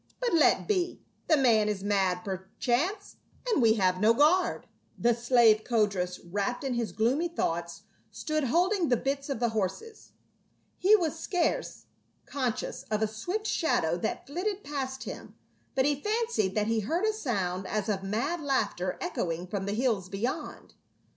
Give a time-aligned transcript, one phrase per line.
[0.19, 3.17] "But let be; the man is mad perchance,
[3.47, 5.13] and we have no guard." 88 PA UL.
[5.13, 10.13] The slave, Codrus, wrapped in his gloomy thoughts, stood holding the bits of the horses.
[10.79, 11.85] He was scarce
[12.25, 15.35] conscious of a swift shadow that flitted past him,
[15.75, 19.73] but he fancied that he heard a sound as of mad laughter echoing from the
[19.73, 20.73] hills beyond.